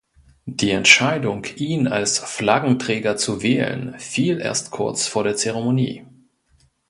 [0.47, 6.03] Die Entscheidung ihn als Flaggenträger zu wählen fiel erst kurz vor der Zeremonie.